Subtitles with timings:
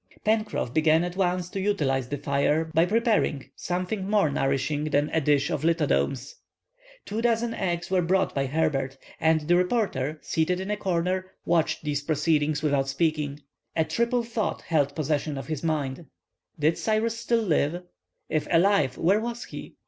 [0.25, 5.21] Pencroff began at once to utilize the fire by preparing something more nourishing than a
[5.21, 6.37] dish of lithodomes.
[7.05, 11.83] Two dozen eggs were brought by Herbert, and the reporter, seated in a corner, watched
[11.83, 13.41] these proceedings without speaking.
[13.75, 16.07] A triple thought held possession of his mind.
[16.57, 17.83] Did Cyrus still live?
[18.27, 19.75] If alive, where was he?